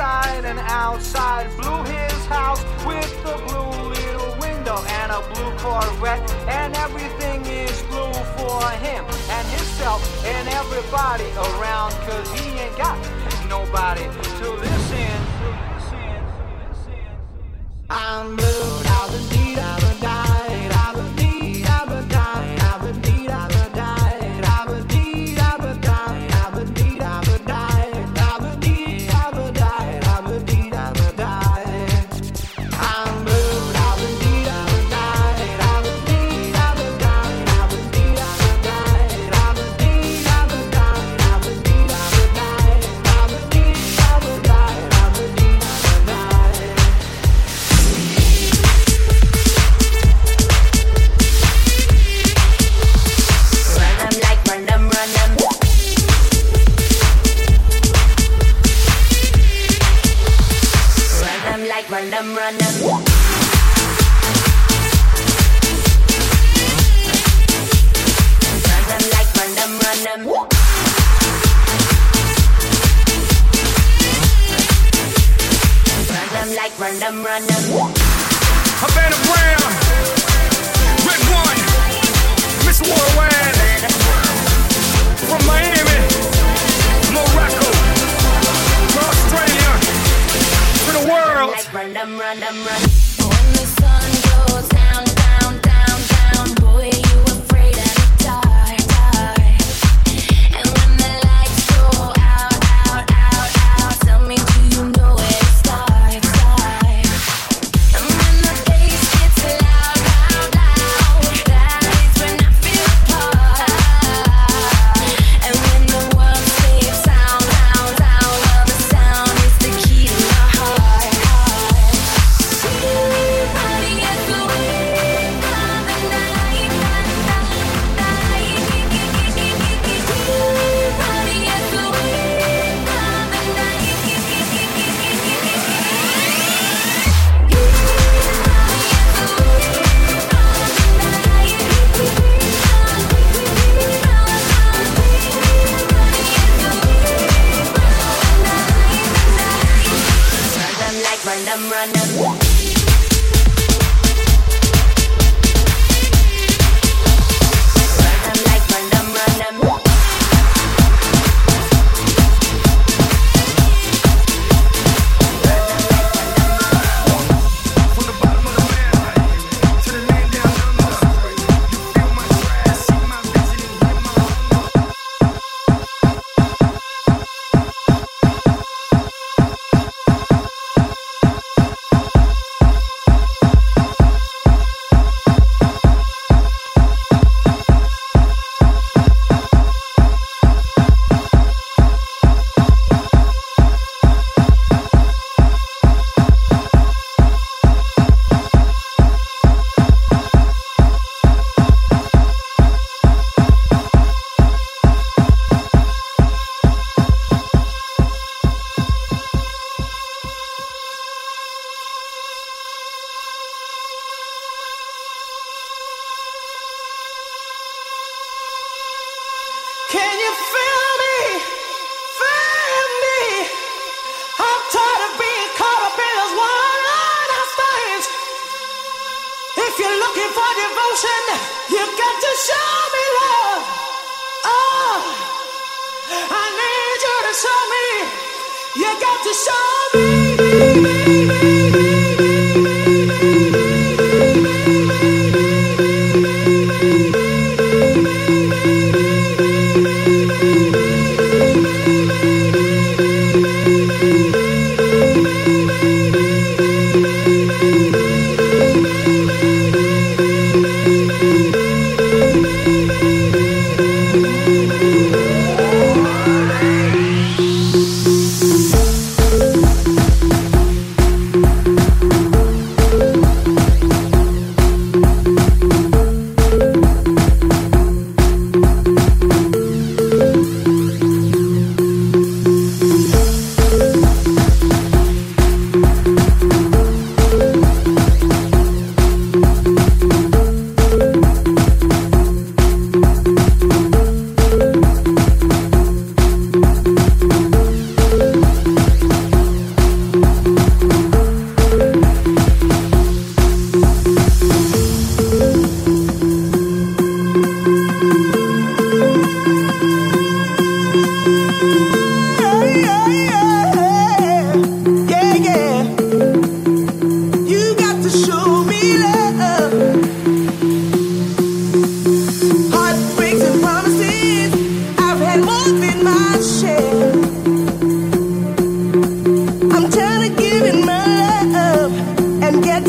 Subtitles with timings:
[0.00, 1.46] inside and outside.
[1.58, 6.24] Blew his house with a blue little window and a blue Corvette.
[6.48, 9.04] And everything is blue for him
[9.36, 11.92] and himself and everybody around.
[12.08, 12.96] Cause he ain't got
[13.46, 14.04] nobody
[14.40, 15.20] to listen.
[17.90, 20.39] I'm blue, I'm the need, I'm the die.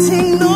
[0.10, 0.51] And getting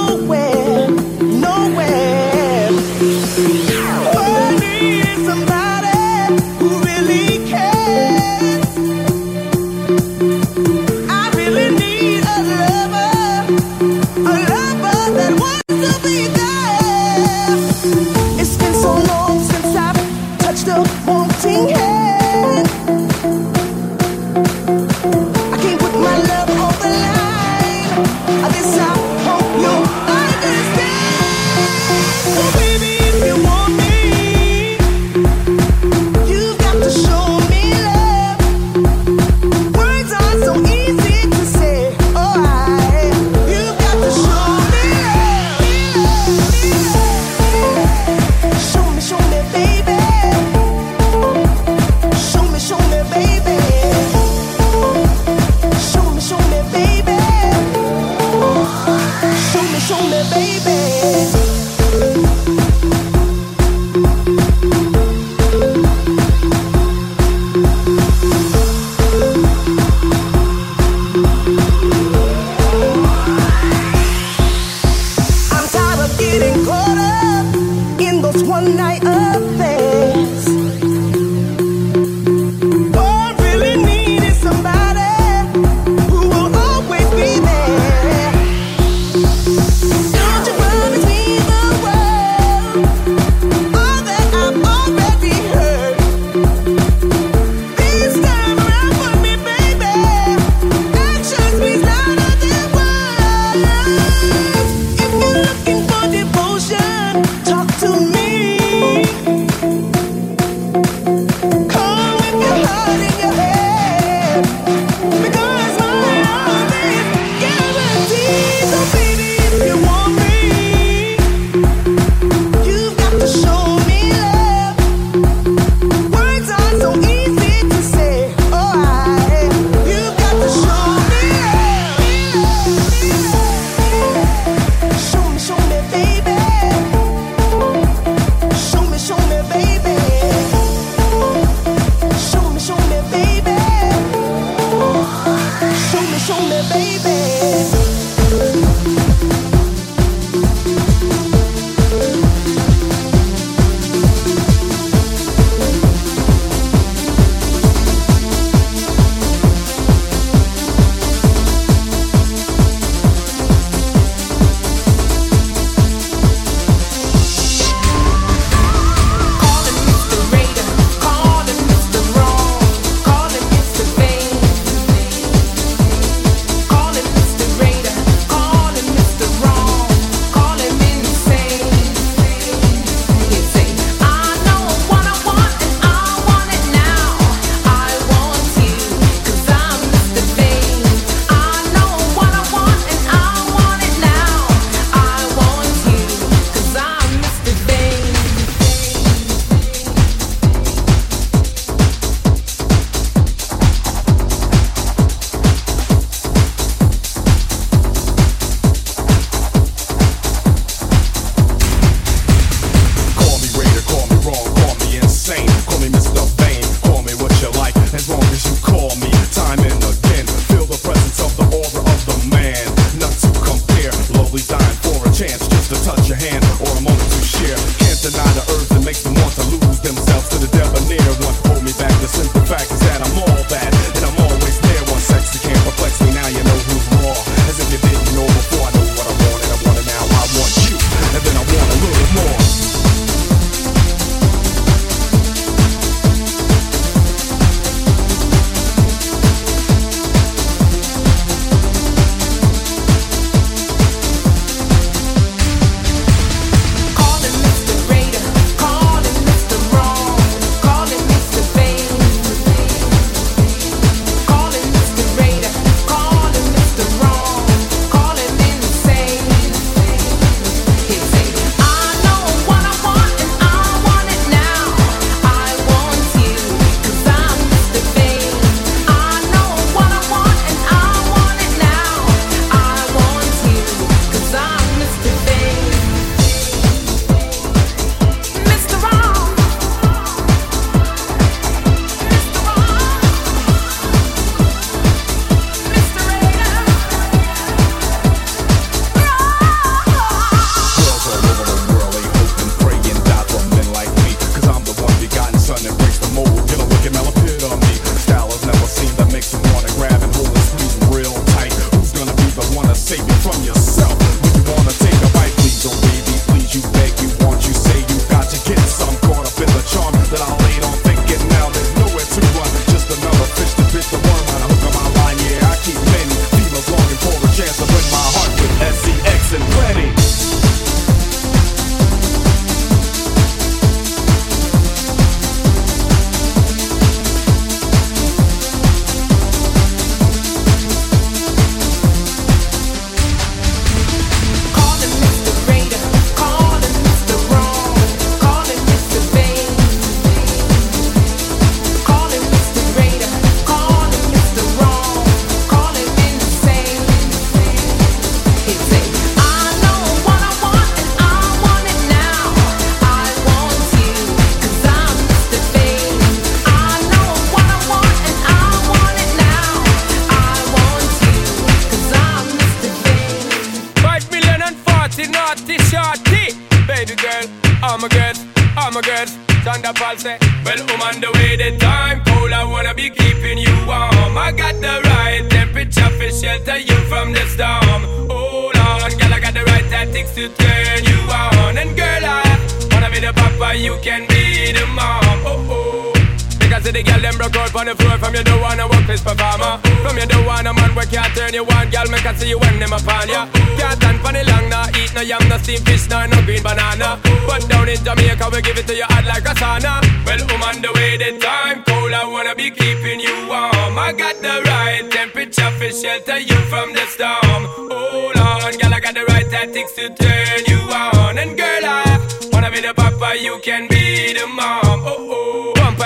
[414.22, 417.46] got the right temperature for shelter you from the storm.
[417.72, 421.18] Hold on, girl, I got the right tactics to turn you on.
[421.18, 424.84] And girl, I wanna be the papa, you can be the mom.
[424.86, 425.15] Oh, oh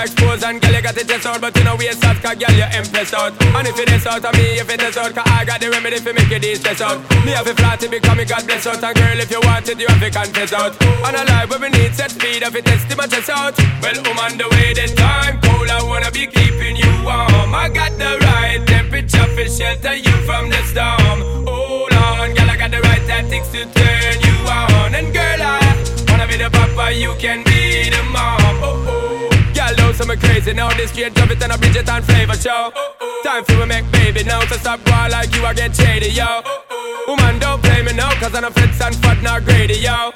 [0.00, 2.36] Bumper expose and girl, you got it test out But you know waste out, cause
[2.36, 3.32] girl, you impressed out.
[3.42, 5.68] And if it is out of me, if it is out Cause I got the
[5.68, 6.98] remedy for make you de-stress out.
[7.24, 8.82] Me have a flat to become a God bless out.
[8.82, 10.72] And girl, if you want it, you have to confess out.
[10.80, 13.56] And a life where we need set speed If it test my chest out.
[13.82, 17.52] Well, I'm on the way, the time cold I wanna be keeping you warm.
[17.52, 21.44] I got the right temperature for shelter you from the storm.
[21.44, 24.94] Hold on, girl, I got the right tactics to turn you on.
[24.94, 25.60] And girl, I
[26.08, 28.64] wanna be the papa, you can be the mom.
[28.64, 28.99] Oh, oh
[29.90, 30.70] know some crazy now.
[30.74, 32.72] This straight drop it and a Bridget and flavor show.
[33.24, 34.40] Time for we make baby now.
[34.46, 36.42] So stop boy like you, I get shady, yo.
[37.08, 40.12] Woman, don't play me now, cause I'm a fits and fat, not greedy, yo.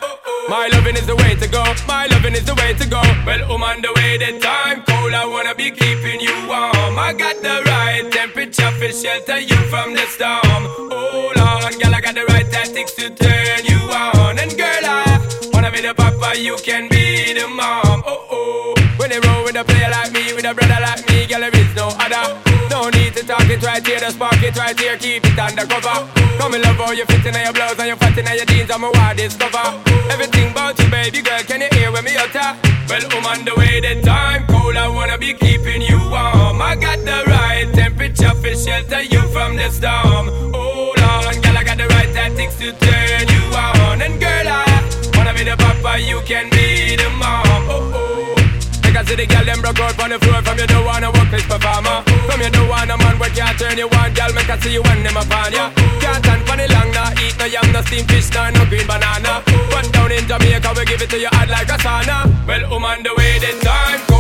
[0.48, 1.64] My loving is the way to go.
[1.88, 3.02] My loving is the way to go.
[3.26, 5.14] Well, I'm the way, the time cold.
[5.14, 6.98] I wanna be keeping you warm.
[6.98, 10.62] I got the right temperature for shelter you from the storm.
[10.92, 14.38] Hold on, girl, I got the right tactics to turn you on.
[14.38, 17.73] And girl, I wanna be the papa, you can be the mom.
[22.70, 26.07] No need to talk it right here, the spark it right here, keep it undercover.
[26.38, 28.70] Come and love how you fit in your blouse and you fat in your jeans,
[28.70, 29.66] I'm a wild discover.
[30.11, 32.55] Everything about you, baby girl, can you hear when me utter?
[32.88, 36.62] Well, I'm on the way, the time cold, I wanna be keeping you warm.
[36.62, 40.29] I got the right temperature for shelter you from the storm.
[40.55, 44.03] Hold on, girl, I got the right tactics to turn you on.
[44.03, 44.64] And girl, I
[45.16, 46.93] wanna be the papa, you can be
[49.04, 50.40] See the girl them broke out on the floor.
[50.40, 53.58] From you don't wanna work this performer From you don't want a man where can't
[53.58, 54.14] turn you on.
[54.16, 55.68] Girl, make I see you when them upon ya
[56.00, 57.12] Can't stand for the long, nah.
[57.20, 59.44] Eat no yam, no steamed fish, nah, no green banana.
[59.68, 62.24] But down in Jamaica, we give it to you hot like a sauna.
[62.48, 64.13] Well, I'm on the way, the time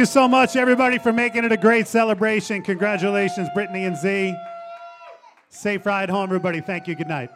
[0.00, 2.62] you so much, everybody, for making it a great celebration.
[2.62, 4.34] Congratulations, Brittany and Zee.
[5.50, 6.62] Safe ride home, everybody.
[6.62, 6.94] Thank you.
[6.94, 7.30] Good night.